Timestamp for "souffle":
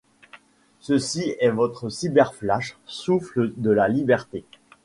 2.87-3.53